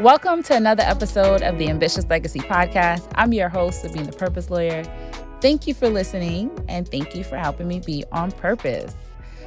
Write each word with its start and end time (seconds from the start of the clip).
Welcome 0.00 0.44
to 0.44 0.54
another 0.54 0.84
episode 0.84 1.42
of 1.42 1.58
the 1.58 1.68
Ambitious 1.68 2.06
Legacy 2.06 2.38
Podcast. 2.38 3.10
I'm 3.16 3.32
your 3.32 3.48
host, 3.48 3.82
Sabine 3.82 4.04
the 4.04 4.12
Purpose 4.12 4.48
Lawyer. 4.48 4.84
Thank 5.40 5.66
you 5.66 5.74
for 5.74 5.88
listening 5.88 6.56
and 6.68 6.88
thank 6.88 7.16
you 7.16 7.24
for 7.24 7.36
helping 7.36 7.66
me 7.66 7.80
be 7.80 8.04
on 8.12 8.30
purpose. 8.30 8.94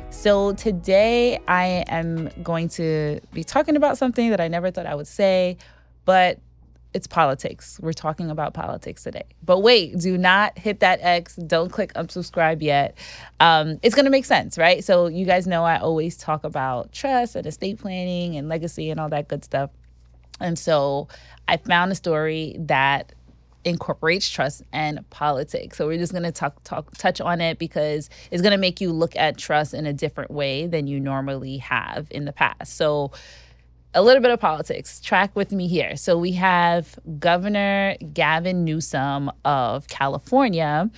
So, 0.09 0.51
today 0.51 1.39
I 1.47 1.85
am 1.87 2.29
going 2.43 2.67
to 2.67 3.21
be 3.31 3.45
talking 3.45 3.77
about 3.77 3.97
something 3.97 4.29
that 4.31 4.41
I 4.41 4.49
never 4.49 4.71
thought 4.71 4.85
I 4.85 4.93
would 4.93 5.07
say, 5.07 5.55
but 6.03 6.37
it's 6.93 7.07
politics. 7.07 7.79
We're 7.81 7.93
talking 7.93 8.29
about 8.29 8.53
politics 8.53 9.03
today. 9.03 9.23
But 9.45 9.59
wait, 9.59 9.97
do 9.99 10.17
not 10.17 10.59
hit 10.59 10.81
that 10.81 10.99
X. 11.01 11.37
Don't 11.37 11.69
click 11.69 11.93
unsubscribe 11.93 12.61
yet. 12.61 12.97
Um, 13.39 13.79
it's 13.83 13.95
going 13.95 14.03
to 14.03 14.11
make 14.11 14.25
sense, 14.25 14.57
right? 14.57 14.83
So, 14.83 15.07
you 15.07 15.25
guys 15.25 15.47
know 15.47 15.63
I 15.63 15.77
always 15.77 16.17
talk 16.17 16.43
about 16.43 16.91
trust 16.91 17.37
and 17.37 17.47
estate 17.47 17.79
planning 17.79 18.35
and 18.35 18.49
legacy 18.49 18.89
and 18.89 18.99
all 18.99 19.07
that 19.07 19.29
good 19.29 19.45
stuff. 19.45 19.69
And 20.41 20.57
so 20.57 21.07
I 21.47 21.57
found 21.57 21.91
a 21.91 21.95
story 21.95 22.55
that 22.59 23.13
incorporates 23.63 24.29
trust 24.29 24.63
and 24.73 25.07
politics. 25.09 25.77
So 25.77 25.87
we're 25.87 25.97
just 25.97 26.11
going 26.11 26.23
to 26.23 26.31
talk 26.31 26.63
talk 26.63 26.91
touch 26.97 27.21
on 27.21 27.41
it 27.41 27.59
because 27.59 28.09
it's 28.31 28.41
going 28.41 28.51
to 28.51 28.57
make 28.57 28.81
you 28.81 28.91
look 28.91 29.15
at 29.15 29.37
trust 29.37 29.73
in 29.73 29.85
a 29.85 29.93
different 29.93 30.31
way 30.31 30.67
than 30.67 30.87
you 30.87 30.99
normally 30.99 31.57
have 31.57 32.07
in 32.11 32.25
the 32.25 32.33
past. 32.33 32.75
So 32.75 33.11
a 33.93 34.01
little 34.01 34.21
bit 34.21 34.31
of 34.31 34.39
politics. 34.39 34.99
Track 35.01 35.35
with 35.35 35.51
me 35.51 35.67
here. 35.67 35.97
So 35.97 36.17
we 36.17 36.31
have 36.33 36.97
Governor 37.19 37.97
Gavin 38.13 38.63
Newsom 38.63 39.31
of 39.43 39.87
California 39.87 40.89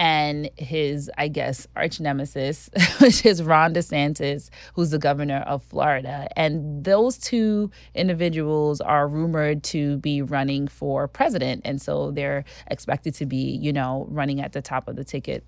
and 0.00 0.48
his, 0.56 1.10
I 1.18 1.28
guess, 1.28 1.66
arch 1.76 2.00
nemesis, 2.00 2.70
which 3.00 3.26
is 3.26 3.42
Ron 3.42 3.74
DeSantis, 3.74 4.48
who's 4.72 4.88
the 4.88 4.98
governor 4.98 5.44
of 5.46 5.62
Florida. 5.62 6.26
And 6.36 6.82
those 6.82 7.18
two 7.18 7.70
individuals 7.94 8.80
are 8.80 9.06
rumored 9.06 9.62
to 9.64 9.98
be 9.98 10.22
running 10.22 10.68
for 10.68 11.06
president. 11.06 11.60
And 11.66 11.82
so 11.82 12.12
they're 12.12 12.46
expected 12.68 13.14
to 13.16 13.26
be, 13.26 13.58
you 13.60 13.74
know, 13.74 14.06
running 14.08 14.40
at 14.40 14.54
the 14.54 14.62
top 14.62 14.88
of 14.88 14.96
the 14.96 15.04
ticket 15.04 15.44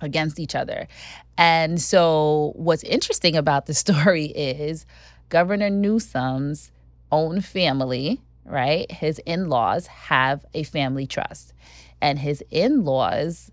against 0.00 0.40
each 0.40 0.54
other. 0.54 0.88
And 1.36 1.78
so 1.78 2.54
what's 2.56 2.82
interesting 2.82 3.36
about 3.36 3.66
the 3.66 3.74
story 3.84 4.24
is 4.24 4.86
Governor 5.28 5.68
Newsom's 5.68 6.72
own 7.12 7.42
family, 7.42 8.22
right? 8.46 8.90
His 8.90 9.18
in 9.26 9.50
laws 9.50 9.86
have 9.88 10.46
a 10.54 10.62
family 10.62 11.06
trust. 11.06 11.52
And 12.00 12.18
his 12.18 12.42
in 12.50 12.82
laws 12.82 13.50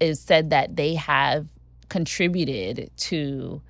is 0.00 0.20
said 0.20 0.50
that 0.50 0.76
they 0.76 0.94
have 0.94 1.46
contributed 1.88 2.90
to 2.96 3.60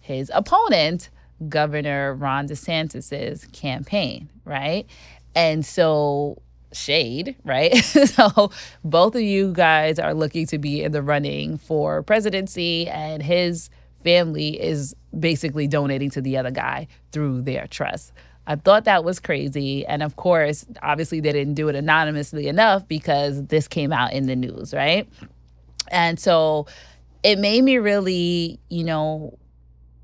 his 0.00 0.30
opponent, 0.34 1.10
Governor 1.48 2.14
Ron 2.14 2.48
DeSantis's 2.48 3.44
campaign, 3.46 4.30
right? 4.44 4.86
And 5.34 5.66
so 5.66 6.40
shade, 6.72 7.36
right? 7.44 7.74
so 7.84 8.50
both 8.84 9.14
of 9.14 9.22
you 9.22 9.52
guys 9.52 9.98
are 9.98 10.14
looking 10.14 10.46
to 10.46 10.58
be 10.58 10.82
in 10.82 10.92
the 10.92 11.02
running 11.02 11.58
for 11.58 12.02
presidency 12.02 12.88
and 12.88 13.22
his 13.22 13.70
family 14.04 14.60
is 14.60 14.94
basically 15.18 15.66
donating 15.66 16.10
to 16.10 16.20
the 16.20 16.36
other 16.36 16.50
guy 16.50 16.86
through 17.12 17.42
their 17.42 17.66
trust. 17.66 18.12
I 18.46 18.54
thought 18.54 18.84
that 18.84 19.02
was 19.02 19.18
crazy. 19.18 19.84
And 19.86 20.02
of 20.02 20.16
course, 20.16 20.64
obviously 20.82 21.20
they 21.20 21.32
didn't 21.32 21.54
do 21.54 21.68
it 21.68 21.74
anonymously 21.74 22.46
enough 22.46 22.86
because 22.86 23.44
this 23.46 23.66
came 23.66 23.92
out 23.92 24.12
in 24.12 24.26
the 24.26 24.36
news, 24.36 24.72
right? 24.72 25.08
And 25.90 26.18
so 26.18 26.66
it 27.22 27.38
made 27.38 27.62
me 27.64 27.78
really, 27.78 28.60
you 28.68 28.84
know, 28.84 29.38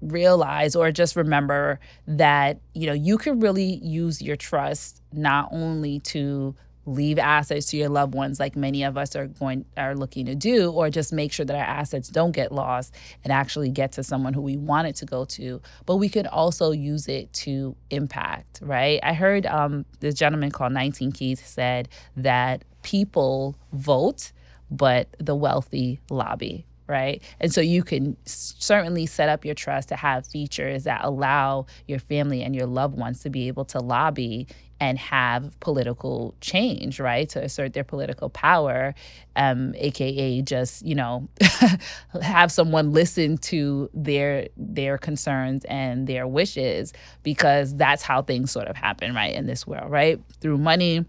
realize 0.00 0.74
or 0.74 0.90
just 0.90 1.14
remember 1.14 1.78
that, 2.06 2.60
you 2.74 2.86
know, 2.86 2.92
you 2.92 3.18
can 3.18 3.40
really 3.40 3.76
use 3.76 4.20
your 4.20 4.36
trust 4.36 5.00
not 5.12 5.48
only 5.52 6.00
to 6.00 6.54
leave 6.84 7.18
assets 7.18 7.66
to 7.66 7.76
your 7.76 7.88
loved 7.88 8.14
ones 8.14 8.40
like 8.40 8.56
many 8.56 8.82
of 8.82 8.96
us 8.96 9.14
are 9.14 9.28
going 9.28 9.64
are 9.76 9.94
looking 9.94 10.26
to 10.26 10.34
do 10.34 10.70
or 10.72 10.90
just 10.90 11.12
make 11.12 11.32
sure 11.32 11.46
that 11.46 11.54
our 11.54 11.62
assets 11.62 12.08
don't 12.08 12.32
get 12.32 12.50
lost 12.50 12.92
and 13.22 13.32
actually 13.32 13.70
get 13.70 13.92
to 13.92 14.02
someone 14.02 14.34
who 14.34 14.40
we 14.40 14.56
want 14.56 14.88
it 14.88 14.96
to 14.96 15.06
go 15.06 15.24
to 15.24 15.60
but 15.86 15.96
we 15.96 16.08
could 16.08 16.26
also 16.26 16.72
use 16.72 17.06
it 17.06 17.32
to 17.32 17.76
impact 17.90 18.58
right? 18.62 18.98
I 19.02 19.14
heard 19.14 19.46
um, 19.46 19.84
this 20.00 20.14
gentleman 20.14 20.50
called 20.50 20.72
19 20.72 21.12
keys 21.12 21.40
said 21.44 21.88
that 22.16 22.64
people 22.82 23.56
vote 23.72 24.32
but 24.72 25.08
the 25.18 25.34
wealthy 25.34 26.00
lobby 26.10 26.66
right? 26.88 27.22
And 27.40 27.52
so 27.52 27.60
you 27.60 27.82
can 27.82 28.16
certainly 28.26 29.06
set 29.06 29.28
up 29.28 29.44
your 29.44 29.54
trust 29.54 29.88
to 29.88 29.96
have 29.96 30.26
features 30.26 30.84
that 30.84 31.00
allow 31.02 31.66
your 31.86 31.98
family 31.98 32.42
and 32.42 32.54
your 32.54 32.66
loved 32.66 32.98
ones 32.98 33.22
to 33.22 33.30
be 33.30 33.48
able 33.48 33.64
to 33.66 33.78
lobby 33.80 34.46
and 34.78 34.98
have 34.98 35.58
political 35.60 36.34
change, 36.40 36.98
right? 36.98 37.28
To 37.30 37.42
assert 37.42 37.72
their 37.72 37.84
political 37.84 38.28
power, 38.28 38.94
um, 39.36 39.74
aka 39.76 40.42
just 40.42 40.84
you 40.84 40.96
know 40.96 41.28
have 42.20 42.50
someone 42.50 42.90
listen 42.90 43.38
to 43.38 43.88
their 43.94 44.48
their 44.56 44.98
concerns 44.98 45.64
and 45.66 46.08
their 46.08 46.26
wishes, 46.26 46.92
because 47.22 47.76
that's 47.76 48.02
how 48.02 48.22
things 48.22 48.50
sort 48.50 48.66
of 48.66 48.76
happen, 48.76 49.14
right, 49.14 49.34
in 49.34 49.46
this 49.46 49.66
world, 49.68 49.90
right? 49.90 50.20
Through 50.40 50.58
money 50.58 51.06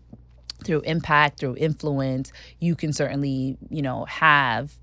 through 0.63 0.81
impact, 0.81 1.39
through 1.39 1.55
influence, 1.57 2.31
you 2.59 2.75
can 2.75 2.93
certainly, 2.93 3.57
you 3.69 3.81
know, 3.81 4.05
have 4.05 4.77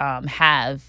um, 0.00 0.26
have 0.26 0.82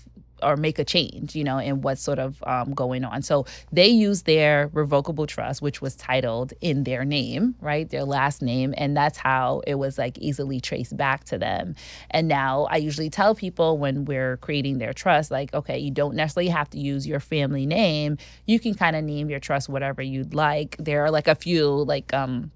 or 0.44 0.56
make 0.56 0.78
a 0.78 0.85
change, 0.85 1.35
you 1.35 1.44
know, 1.44 1.58
in 1.58 1.81
what's 1.81 2.02
sort 2.02 2.19
of 2.19 2.44
um, 2.46 2.74
going 2.74 3.03
on. 3.03 3.22
So 3.22 3.46
they 3.72 3.88
use 3.88 4.24
their 4.24 4.69
revocable 4.74 5.25
trust, 5.25 5.62
which 5.62 5.81
was 5.81 5.96
titled 5.96 6.53
in 6.62 6.84
their 6.84 7.03
name, 7.03 7.56
right? 7.59 7.90
Their 7.90 8.03
last 8.03 8.41
name. 8.41 8.74
And 8.78 8.96
that's 8.96 9.18
how 9.18 9.62
it 9.66 9.75
was 9.75 9.97
like 9.97 10.18
easily 10.19 10.59
traced 10.59 10.96
back 10.96 11.24
to 11.25 11.38
them. 11.38 11.75
And 12.12 12.28
now 12.28 12.68
I 12.69 12.78
usually 12.78 13.09
tell 13.09 13.34
people 13.34 13.78
when 13.78 14.06
we're 14.06 14.38
creating 14.38 14.78
their 14.78 14.94
trust, 14.94 15.31
like, 15.31 15.53
okay, 15.53 15.80
you 15.80 15.91
don't 15.91 16.16
necessarily 16.16 16.50
have 16.50 16.69
to 16.72 16.80
use 16.80 17.07
your 17.07 17.19
family 17.19 17.66
name. 17.66 18.18
You 18.46 18.59
can 18.59 18.75
kind 18.75 18.96
of 18.96 19.03
name 19.03 19.30
your 19.30 19.40
trust 19.40 19.69
whatever 19.69 20.02
you'd 20.02 20.34
like. 20.34 20.75
There 20.78 21.03
are 21.03 21.12
like 21.12 21.28
a 21.28 21.36
few, 21.36 21.68
like, 21.68 22.13
um, 22.13 22.52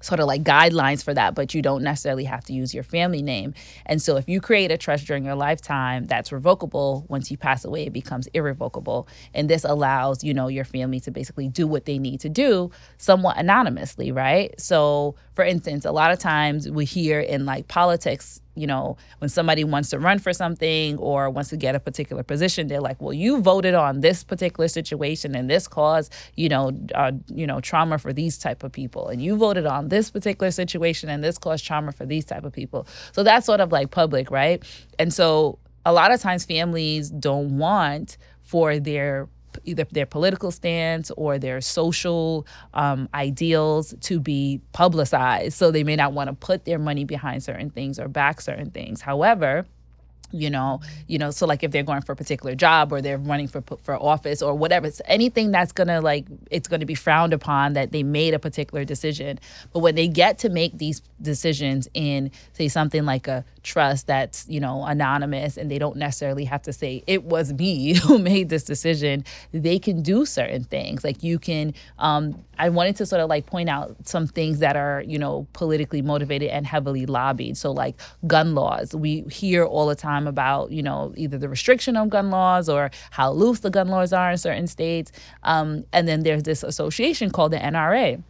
sort 0.00 0.20
of 0.20 0.26
like 0.26 0.42
guidelines 0.42 1.04
for 1.04 1.14
that, 1.14 1.34
but 1.34 1.54
you 1.54 1.62
don't 1.62 1.82
necessarily 1.82 2.24
have 2.24 2.44
to 2.44 2.52
use 2.52 2.74
your 2.74 2.82
family 2.82 3.22
name. 3.22 3.54
And 3.86 4.00
so 4.00 4.16
if 4.16 4.28
you 4.28 4.40
create 4.40 4.70
a 4.70 4.78
trust 4.78 5.06
during 5.06 5.24
your 5.24 5.34
lifetime 5.34 6.06
that's 6.06 6.32
revocable, 6.32 7.04
once 7.08 7.30
you 7.30 7.36
pass 7.36 7.64
away, 7.64 7.86
it 7.86 7.92
becomes 7.92 8.26
irrevocable. 8.28 9.06
And 9.34 9.48
this 9.48 9.64
allows, 9.64 10.24
you 10.24 10.34
know, 10.34 10.48
your 10.48 10.64
family 10.64 11.00
to 11.00 11.10
basically 11.10 11.48
do 11.48 11.66
what 11.66 11.84
they 11.84 11.98
need 11.98 12.20
to 12.20 12.28
do 12.28 12.70
somewhat 12.98 13.36
anonymously, 13.36 14.12
right? 14.12 14.58
So 14.60 15.16
for 15.40 15.44
instance, 15.44 15.86
a 15.86 15.90
lot 15.90 16.10
of 16.10 16.18
times 16.18 16.68
we 16.68 16.84
hear 16.84 17.18
in 17.18 17.46
like 17.46 17.66
politics, 17.66 18.42
you 18.56 18.66
know, 18.66 18.98
when 19.20 19.30
somebody 19.30 19.64
wants 19.64 19.88
to 19.88 19.98
run 19.98 20.18
for 20.18 20.34
something 20.34 20.98
or 20.98 21.30
wants 21.30 21.48
to 21.48 21.56
get 21.56 21.74
a 21.74 21.80
particular 21.80 22.22
position, 22.22 22.66
they're 22.66 22.82
like, 22.82 23.00
"Well, 23.00 23.14
you 23.14 23.40
voted 23.40 23.72
on 23.72 24.00
this 24.00 24.22
particular 24.22 24.68
situation 24.68 25.34
and 25.34 25.48
this 25.48 25.66
caused, 25.66 26.12
you 26.36 26.50
know, 26.50 26.72
uh, 26.94 27.12
you 27.28 27.46
know, 27.46 27.58
trauma 27.58 27.96
for 27.96 28.12
these 28.12 28.36
type 28.36 28.62
of 28.62 28.70
people, 28.70 29.08
and 29.08 29.22
you 29.22 29.34
voted 29.34 29.64
on 29.64 29.88
this 29.88 30.10
particular 30.10 30.50
situation 30.50 31.08
and 31.08 31.24
this 31.24 31.38
caused 31.38 31.64
trauma 31.64 31.90
for 31.90 32.04
these 32.04 32.26
type 32.26 32.44
of 32.44 32.52
people." 32.52 32.86
So 33.12 33.22
that's 33.22 33.46
sort 33.46 33.60
of 33.60 33.72
like 33.72 33.90
public, 33.90 34.30
right? 34.30 34.62
And 34.98 35.10
so 35.10 35.58
a 35.86 35.94
lot 35.94 36.12
of 36.12 36.20
times 36.20 36.44
families 36.44 37.08
don't 37.08 37.56
want 37.56 38.18
for 38.42 38.78
their 38.78 39.26
either 39.64 39.84
their 39.90 40.06
political 40.06 40.50
stance 40.50 41.10
or 41.12 41.38
their 41.38 41.60
social 41.60 42.46
um, 42.74 43.08
ideals 43.14 43.94
to 44.02 44.20
be 44.20 44.60
publicized. 44.72 45.54
So 45.54 45.70
they 45.70 45.84
may 45.84 45.96
not 45.96 46.12
want 46.12 46.28
to 46.28 46.34
put 46.34 46.64
their 46.64 46.78
money 46.78 47.04
behind 47.04 47.42
certain 47.42 47.70
things 47.70 47.98
or 47.98 48.08
back 48.08 48.40
certain 48.40 48.70
things. 48.70 49.00
However, 49.00 49.66
you 50.32 50.50
know 50.50 50.80
you 51.06 51.18
know 51.18 51.30
so 51.30 51.46
like 51.46 51.62
if 51.62 51.70
they're 51.70 51.82
going 51.82 52.02
for 52.02 52.12
a 52.12 52.16
particular 52.16 52.54
job 52.54 52.92
or 52.92 53.00
they're 53.00 53.18
running 53.18 53.48
for 53.48 53.62
for 53.82 54.00
office 54.00 54.42
or 54.42 54.54
whatever 54.54 54.86
it's 54.86 55.00
anything 55.06 55.50
that's 55.50 55.72
gonna 55.72 56.00
like 56.00 56.26
it's 56.50 56.68
gonna 56.68 56.86
be 56.86 56.94
frowned 56.94 57.32
upon 57.32 57.72
that 57.72 57.92
they 57.92 58.02
made 58.02 58.34
a 58.34 58.38
particular 58.38 58.84
decision 58.84 59.38
but 59.72 59.80
when 59.80 59.94
they 59.94 60.08
get 60.08 60.38
to 60.38 60.48
make 60.48 60.78
these 60.78 61.02
decisions 61.20 61.88
in 61.94 62.30
say 62.52 62.68
something 62.68 63.04
like 63.04 63.26
a 63.26 63.44
trust 63.62 64.06
that's 64.06 64.46
you 64.48 64.60
know 64.60 64.84
anonymous 64.84 65.56
and 65.56 65.70
they 65.70 65.78
don't 65.78 65.96
necessarily 65.96 66.44
have 66.44 66.62
to 66.62 66.72
say 66.72 67.02
it 67.06 67.24
was 67.24 67.52
me 67.52 67.94
who 68.04 68.18
made 68.18 68.48
this 68.48 68.64
decision. 68.64 69.24
They 69.52 69.78
can 69.78 70.02
do 70.02 70.24
certain 70.24 70.64
things. 70.64 71.04
Like 71.04 71.22
you 71.22 71.38
can 71.38 71.74
um, 71.98 72.44
i 72.58 72.68
wanted 72.68 72.94
to 72.96 73.06
sort 73.06 73.20
of 73.22 73.28
like 73.28 73.46
point 73.46 73.68
out 73.68 73.96
some 74.04 74.26
things 74.26 74.58
that 74.58 74.76
are 74.76 75.02
you 75.06 75.18
know 75.18 75.46
politically 75.52 76.02
motivated 76.02 76.50
and 76.50 76.66
heavily 76.66 77.06
lobbied. 77.06 77.56
So 77.56 77.72
like 77.72 77.96
gun 78.26 78.54
laws. 78.54 78.94
We 78.94 79.22
hear 79.30 79.64
all 79.64 79.86
the 79.86 79.94
time 79.94 80.26
about 80.26 80.72
you 80.72 80.82
know 80.82 81.12
either 81.16 81.38
the 81.38 81.48
restriction 81.48 81.96
of 81.96 82.10
gun 82.10 82.30
laws 82.30 82.68
or 82.68 82.90
how 83.10 83.32
loose 83.32 83.60
the 83.60 83.70
gun 83.70 83.88
laws 83.88 84.12
are 84.12 84.30
in 84.30 84.38
certain 84.38 84.66
states. 84.66 85.12
Um, 85.42 85.84
and 85.92 86.08
then 86.08 86.22
there's 86.22 86.42
this 86.44 86.62
association 86.62 87.30
called 87.30 87.52
the 87.52 87.58
nra 87.58 88.22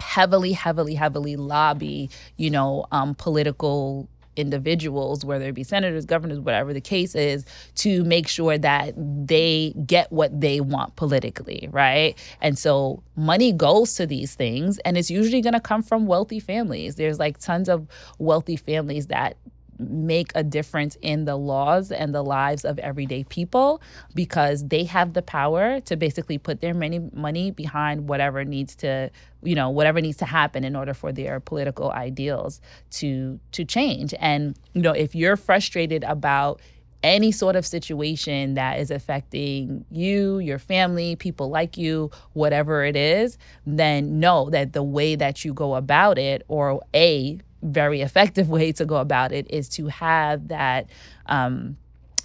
heavily 0.00 0.52
heavily 0.52 0.94
heavily 0.94 1.36
lobby 1.36 2.08
you 2.36 2.50
know 2.50 2.86
um, 2.90 3.14
political 3.14 4.08
individuals, 4.36 5.24
whether 5.24 5.48
it 5.48 5.54
be 5.54 5.64
senators, 5.64 6.06
governors, 6.06 6.40
whatever 6.40 6.72
the 6.72 6.80
case 6.80 7.14
is, 7.14 7.44
to 7.76 8.04
make 8.04 8.28
sure 8.28 8.58
that 8.58 8.94
they 8.96 9.74
get 9.86 10.10
what 10.12 10.40
they 10.40 10.60
want 10.60 10.96
politically, 10.96 11.68
right? 11.72 12.18
And 12.40 12.58
so 12.58 13.02
money 13.16 13.52
goes 13.52 13.94
to 13.94 14.06
these 14.06 14.34
things, 14.34 14.78
and 14.78 14.96
it's 14.96 15.10
usually 15.10 15.40
going 15.40 15.54
to 15.54 15.60
come 15.60 15.82
from 15.82 16.06
wealthy 16.06 16.40
families. 16.40 16.96
There's 16.96 17.18
like 17.18 17.38
tons 17.38 17.68
of 17.68 17.86
wealthy 18.18 18.56
families 18.56 19.08
that 19.08 19.36
make 19.80 20.32
a 20.34 20.42
difference 20.42 20.96
in 21.02 21.24
the 21.24 21.36
laws 21.36 21.90
and 21.90 22.14
the 22.14 22.22
lives 22.22 22.64
of 22.64 22.78
everyday 22.80 23.24
people 23.24 23.80
because 24.14 24.68
they 24.68 24.84
have 24.84 25.14
the 25.14 25.22
power 25.22 25.80
to 25.80 25.96
basically 25.96 26.38
put 26.38 26.60
their 26.60 26.74
money 26.74 27.00
money 27.12 27.50
behind 27.50 28.08
whatever 28.08 28.44
needs 28.44 28.74
to 28.76 29.10
you 29.42 29.54
know 29.54 29.70
whatever 29.70 30.00
needs 30.00 30.18
to 30.18 30.26
happen 30.26 30.64
in 30.64 30.76
order 30.76 30.94
for 30.94 31.12
their 31.12 31.40
political 31.40 31.90
ideals 31.92 32.60
to 32.90 33.40
to 33.52 33.64
change. 33.64 34.14
And 34.20 34.58
you 34.74 34.82
know 34.82 34.92
if 34.92 35.14
you're 35.14 35.36
frustrated 35.36 36.04
about 36.04 36.60
any 37.02 37.32
sort 37.32 37.56
of 37.56 37.66
situation 37.66 38.54
that 38.54 38.78
is 38.78 38.90
affecting 38.90 39.84
you, 39.90 40.38
your 40.38 40.58
family, 40.58 41.16
people 41.16 41.48
like 41.48 41.76
you, 41.76 42.10
whatever 42.34 42.84
it 42.84 42.96
is, 42.96 43.38
then 43.66 44.20
know 44.20 44.50
that 44.50 44.72
the 44.72 44.82
way 44.82 45.14
that 45.16 45.44
you 45.44 45.54
go 45.54 45.74
about 45.74 46.18
it, 46.18 46.42
or 46.48 46.82
A, 46.94 47.40
very 47.62 48.00
effective 48.00 48.48
way 48.48 48.72
to 48.72 48.84
go 48.84 48.96
about 48.96 49.32
it 49.32 49.50
is 49.50 49.68
to 49.70 49.86
have 49.88 50.48
that 50.48 50.88
um, 51.26 51.76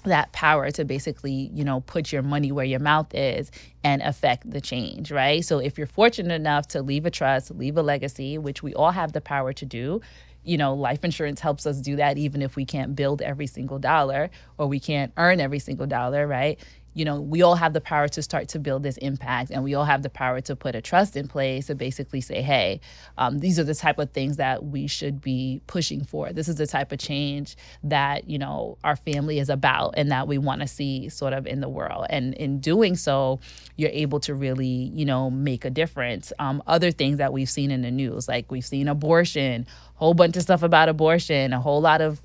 that 0.04 0.32
power 0.32 0.70
to 0.70 0.86
basically 0.86 1.50
you 1.54 1.64
know 1.64 1.82
put 1.82 2.12
your 2.12 2.22
money 2.22 2.52
where 2.52 2.66
your 2.66 2.80
mouth 2.80 3.14
is 3.14 3.52
and 3.84 4.02
affect 4.02 4.50
the 4.50 4.62
change 4.62 5.12
right? 5.12 5.44
So 5.44 5.60
if 5.60 5.78
you're 5.78 5.88
fortunate 5.88 6.34
enough 6.34 6.68
to 6.70 6.82
leave 6.82 7.06
a 7.06 7.12
trust 7.12 7.52
leave 7.52 7.78
a 7.78 7.82
legacy 7.82 8.38
which 8.38 8.62
we 8.64 8.74
all 8.74 8.92
have 8.92 9.14
the 9.14 9.22
power 9.22 9.54
to 9.54 9.66
do 9.66 10.02
you 10.46 10.58
know 10.58 10.74
life 10.74 11.04
insurance 11.04 11.40
helps 11.40 11.66
us 11.66 11.82
do 11.82 11.96
that 11.96 12.18
even 12.18 12.42
if 12.42 12.56
we 12.56 12.66
can't 12.66 12.96
build 12.96 13.22
every 13.22 13.48
single 13.48 13.80
dollar 13.80 14.30
or 14.58 14.68
we 14.68 14.80
can't 14.80 15.12
earn 15.18 15.42
every 15.42 15.60
single 15.60 15.88
dollar 15.88 16.28
right 16.28 16.60
you 16.96 17.04
know, 17.04 17.20
we 17.20 17.42
all 17.42 17.56
have 17.56 17.74
the 17.74 17.82
power 17.82 18.08
to 18.08 18.24
start 18.24 18.48
to 18.48 18.58
build 18.58 18.82
this 18.82 18.96
impact 18.98 19.52
and 19.52 19.64
we 19.64 19.76
all 19.76 19.84
have 19.84 20.02
the 20.02 20.10
power 20.10 20.40
to 20.40 20.56
put 20.56 20.76
a 20.76 20.82
trust 20.82 21.18
in 21.18 21.28
place 21.28 21.68
to 21.68 21.76
basically 21.76 22.22
say, 22.22 22.42
hey, 22.42 22.80
um, 23.18 23.40
these 23.40 23.60
are 23.60 23.66
the 23.66 23.76
type 23.76 24.00
of 24.00 24.12
things 24.12 24.38
that 24.38 24.64
we 24.64 24.88
should 24.88 25.20
be 25.22 25.62
pushing 25.68 26.06
for. 26.06 26.32
This 26.32 26.48
is 26.48 26.56
the 26.56 26.66
type 26.66 26.94
of 26.94 27.00
change 27.00 27.58
that, 27.84 28.30
you 28.30 28.38
know, 28.38 28.78
our 28.86 28.96
family 28.96 29.40
is 29.40 29.50
about 29.50 29.96
and 29.98 30.10
that 30.12 30.30
we 30.30 30.38
want 30.38 30.62
to 30.62 30.68
see 30.68 31.10
sort 31.10 31.34
of 31.34 31.46
in 31.46 31.60
the 31.60 31.68
world. 31.68 32.06
And 32.10 32.34
in 32.36 32.62
doing 32.62 32.96
so, 32.96 33.42
you're 33.76 33.92
able 33.92 34.22
to 34.22 34.34
really, 34.34 34.66
you 34.94 35.04
know, 35.04 35.30
make 35.30 35.66
a 35.66 35.70
difference. 35.70 36.32
Um, 36.40 36.64
other 36.66 36.92
things 36.92 37.18
that 37.18 37.34
we've 37.34 37.50
seen 37.50 37.72
in 37.72 37.82
the 37.82 37.92
news, 37.92 38.30
like 38.30 38.50
we've 38.50 38.66
seen 38.66 38.88
abortion, 38.88 39.68
whole 39.96 40.14
bunch 40.14 40.38
of 40.38 40.44
stuff 40.44 40.64
about 40.64 40.88
abortion, 40.88 41.52
a 41.52 41.60
whole 41.60 41.82
lot 41.82 42.00
of 42.00 42.22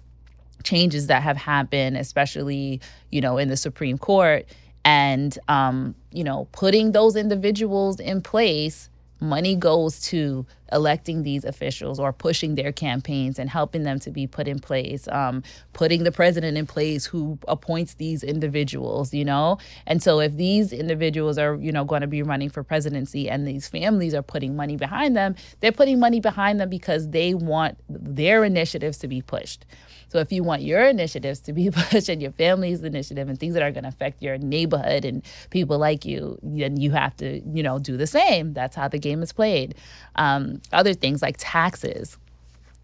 changes 0.62 1.06
that 1.08 1.22
have 1.22 1.36
happened, 1.36 1.96
especially, 1.96 2.80
you 3.10 3.20
know, 3.20 3.38
in 3.38 3.48
the 3.48 3.56
Supreme 3.56 3.98
Court. 3.98 4.46
And, 4.84 5.38
um, 5.48 5.94
you 6.10 6.24
know, 6.24 6.48
putting 6.52 6.92
those 6.92 7.16
individuals 7.16 8.00
in 8.00 8.22
place, 8.22 8.88
money 9.20 9.54
goes 9.54 10.00
to 10.00 10.46
electing 10.72 11.22
these 11.22 11.44
officials 11.44 11.98
or 11.98 12.12
pushing 12.12 12.54
their 12.54 12.72
campaigns 12.72 13.38
and 13.38 13.50
helping 13.50 13.82
them 13.82 13.98
to 14.00 14.10
be 14.10 14.26
put 14.26 14.48
in 14.48 14.58
place, 14.58 15.08
um, 15.08 15.42
putting 15.72 16.04
the 16.04 16.12
president 16.12 16.56
in 16.56 16.66
place 16.66 17.04
who 17.06 17.38
appoints 17.48 17.94
these 17.94 18.22
individuals, 18.22 19.12
you 19.12 19.24
know? 19.24 19.58
And 19.86 20.02
so 20.02 20.20
if 20.20 20.36
these 20.36 20.72
individuals 20.72 21.38
are, 21.38 21.56
you 21.56 21.72
know, 21.72 21.84
going 21.84 22.02
to 22.02 22.06
be 22.06 22.22
running 22.22 22.50
for 22.50 22.62
presidency 22.62 23.28
and 23.28 23.46
these 23.46 23.68
families 23.68 24.14
are 24.14 24.22
putting 24.22 24.56
money 24.56 24.76
behind 24.76 25.16
them, 25.16 25.34
they're 25.60 25.72
putting 25.72 25.98
money 25.98 26.20
behind 26.20 26.60
them 26.60 26.68
because 26.68 27.10
they 27.10 27.34
want 27.34 27.78
their 27.88 28.44
initiatives 28.44 28.98
to 28.98 29.08
be 29.08 29.22
pushed. 29.22 29.66
So 30.10 30.18
if 30.18 30.32
you 30.32 30.42
want 30.42 30.62
your 30.62 30.84
initiatives 30.84 31.40
to 31.40 31.52
be 31.52 31.70
pushed 31.72 32.08
and 32.08 32.20
your 32.20 32.32
family's 32.32 32.82
initiative 32.82 33.28
and 33.28 33.38
things 33.38 33.54
that 33.54 33.62
are 33.62 33.70
going 33.70 33.84
to 33.84 33.88
affect 33.88 34.22
your 34.22 34.38
neighborhood 34.38 35.04
and 35.04 35.22
people 35.50 35.78
like 35.78 36.04
you, 36.04 36.38
then 36.42 36.76
you 36.76 36.90
have 36.90 37.16
to, 37.18 37.40
you 37.40 37.62
know, 37.62 37.78
do 37.78 37.96
the 37.96 38.06
same. 38.06 38.52
That's 38.52 38.74
how 38.74 38.88
the 38.88 38.98
game 38.98 39.22
is 39.22 39.32
played. 39.32 39.76
Other 40.72 40.94
things 40.94 41.22
like 41.22 41.36
taxes 41.38 42.18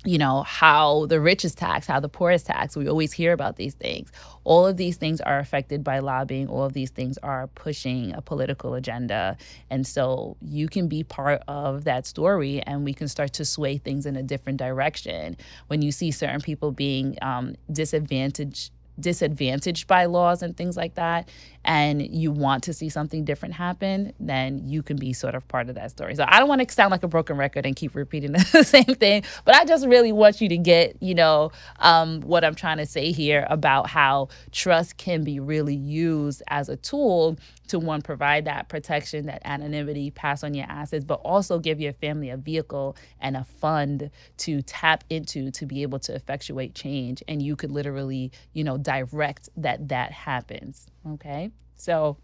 you 0.06 0.18
know, 0.18 0.42
how 0.44 1.06
the 1.06 1.20
rich 1.20 1.44
is 1.44 1.54
taxed, 1.54 1.88
how 1.88 1.98
the 1.98 2.08
poor 2.08 2.30
is 2.30 2.44
taxed. 2.44 2.76
We 2.76 2.88
always 2.88 3.12
hear 3.12 3.32
about 3.32 3.56
these 3.56 3.74
things. 3.74 4.12
All 4.44 4.64
of 4.64 4.76
these 4.76 4.96
things 4.96 5.20
are 5.20 5.40
affected 5.40 5.82
by 5.82 5.98
lobbying. 5.98 6.46
All 6.48 6.64
of 6.64 6.74
these 6.74 6.90
things 6.90 7.18
are 7.18 7.48
pushing 7.48 8.12
a 8.14 8.22
political 8.22 8.74
agenda. 8.74 9.36
And 9.68 9.84
so 9.84 10.36
you 10.40 10.68
can 10.68 10.86
be 10.86 11.02
part 11.02 11.42
of 11.48 11.84
that 11.84 12.06
story 12.06 12.62
and 12.62 12.84
we 12.84 12.94
can 12.94 13.08
start 13.08 13.32
to 13.34 13.44
sway 13.44 13.78
things 13.78 14.06
in 14.06 14.14
a 14.14 14.22
different 14.22 14.58
direction. 14.58 15.36
When 15.66 15.82
you 15.82 15.90
see 15.90 16.12
certain 16.12 16.40
people 16.40 16.70
being 16.70 17.18
um, 17.20 17.56
disadvantaged 17.72 18.70
disadvantaged 18.98 19.86
by 19.86 20.06
laws 20.06 20.42
and 20.42 20.56
things 20.56 20.76
like 20.76 20.94
that 20.94 21.28
and 21.64 22.02
you 22.14 22.30
want 22.30 22.62
to 22.62 22.72
see 22.72 22.88
something 22.88 23.24
different 23.24 23.54
happen 23.54 24.12
then 24.20 24.66
you 24.66 24.82
can 24.82 24.96
be 24.96 25.12
sort 25.12 25.34
of 25.34 25.46
part 25.48 25.68
of 25.68 25.74
that 25.74 25.90
story. 25.90 26.14
So 26.14 26.24
i 26.28 26.38
don't 26.38 26.48
want 26.48 26.66
to 26.66 26.74
sound 26.74 26.90
like 26.90 27.02
a 27.02 27.08
broken 27.08 27.36
record 27.36 27.66
and 27.66 27.74
keep 27.76 27.94
repeating 27.94 28.32
the 28.52 28.64
same 28.64 28.84
thing 28.84 29.22
but 29.44 29.54
i 29.54 29.64
just 29.64 29.86
really 29.86 30.12
want 30.12 30.40
you 30.40 30.48
to 30.48 30.58
get 30.58 31.00
you 31.02 31.14
know 31.14 31.50
um, 31.80 32.20
what 32.22 32.44
i'm 32.44 32.54
trying 32.54 32.78
to 32.78 32.86
say 32.86 33.12
here 33.12 33.46
about 33.50 33.88
how 33.88 34.28
trust 34.52 34.96
can 34.96 35.24
be 35.24 35.40
really 35.40 35.74
used 35.74 36.42
as 36.48 36.68
a 36.68 36.76
tool 36.76 37.36
to 37.68 37.78
one 37.78 38.00
provide 38.00 38.44
that 38.44 38.68
protection 38.68 39.26
that 39.26 39.42
anonymity 39.44 40.10
pass 40.10 40.44
on 40.44 40.54
your 40.54 40.66
assets 40.68 41.04
but 41.04 41.20
also 41.24 41.58
give 41.58 41.80
your 41.80 41.92
family 41.94 42.30
a 42.30 42.36
vehicle 42.36 42.96
and 43.20 43.36
a 43.36 43.44
fund 43.44 44.10
to 44.38 44.62
tap 44.62 45.04
into 45.10 45.50
to 45.50 45.66
be 45.66 45.82
able 45.82 45.98
to 45.98 46.14
effectuate 46.14 46.74
change. 46.74 47.22
And 47.28 47.42
you 47.42 47.56
could 47.56 47.70
literally 47.70 48.32
you 48.52 48.64
know 48.64 48.76
direct 48.86 49.48
that 49.56 49.88
that 49.88 50.12
happens 50.12 50.86
okay 51.08 51.50
so 51.74 52.16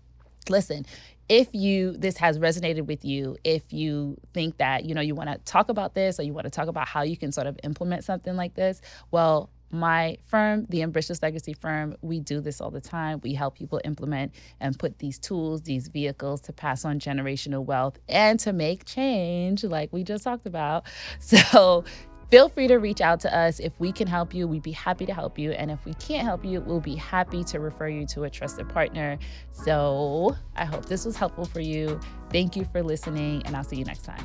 listen 0.48 0.86
if 1.28 1.48
you 1.52 1.92
this 1.96 2.16
has 2.16 2.38
resonated 2.38 2.86
with 2.86 3.04
you 3.04 3.36
if 3.42 3.72
you 3.72 4.16
think 4.32 4.58
that 4.58 4.84
you 4.84 4.94
know 4.94 5.00
you 5.00 5.14
want 5.16 5.28
to 5.28 5.36
talk 5.38 5.68
about 5.68 5.92
this 5.94 6.20
or 6.20 6.22
you 6.22 6.32
want 6.32 6.44
to 6.44 6.50
talk 6.50 6.68
about 6.68 6.86
how 6.86 7.02
you 7.02 7.16
can 7.16 7.32
sort 7.32 7.48
of 7.48 7.58
implement 7.64 8.04
something 8.04 8.36
like 8.36 8.54
this 8.54 8.80
well 9.10 9.50
my 9.74 10.18
firm, 10.26 10.66
the 10.68 10.82
Ambitious 10.82 11.22
Legacy 11.22 11.54
Firm, 11.54 11.96
we 12.02 12.20
do 12.20 12.40
this 12.40 12.60
all 12.60 12.70
the 12.70 12.80
time. 12.80 13.20
We 13.22 13.32
help 13.32 13.56
people 13.56 13.80
implement 13.84 14.34
and 14.60 14.78
put 14.78 14.98
these 14.98 15.18
tools, 15.18 15.62
these 15.62 15.88
vehicles 15.88 16.42
to 16.42 16.52
pass 16.52 16.84
on 16.84 17.00
generational 17.00 17.64
wealth 17.64 17.98
and 18.06 18.38
to 18.40 18.52
make 18.52 18.84
change, 18.84 19.64
like 19.64 19.90
we 19.90 20.04
just 20.04 20.24
talked 20.24 20.46
about. 20.46 20.84
So 21.20 21.84
feel 22.32 22.48
free 22.48 22.66
to 22.66 22.76
reach 22.76 23.02
out 23.02 23.20
to 23.20 23.36
us. 23.36 23.60
If 23.60 23.78
we 23.78 23.92
can 23.92 24.08
help 24.08 24.32
you, 24.32 24.48
we'd 24.48 24.62
be 24.62 24.72
happy 24.72 25.04
to 25.04 25.12
help 25.12 25.38
you. 25.38 25.52
And 25.52 25.70
if 25.70 25.84
we 25.84 25.92
can't 25.92 26.24
help 26.24 26.46
you, 26.46 26.62
we'll 26.62 26.80
be 26.80 26.96
happy 26.96 27.44
to 27.44 27.60
refer 27.60 27.88
you 27.88 28.06
to 28.06 28.24
a 28.24 28.30
trusted 28.30 28.70
partner. 28.70 29.18
So 29.50 30.34
I 30.56 30.64
hope 30.64 30.86
this 30.86 31.04
was 31.04 31.14
helpful 31.14 31.44
for 31.44 31.60
you. 31.60 32.00
Thank 32.30 32.56
you 32.56 32.64
for 32.72 32.82
listening, 32.82 33.42
and 33.44 33.54
I'll 33.54 33.64
see 33.64 33.76
you 33.76 33.84
next 33.84 34.04
time. 34.04 34.24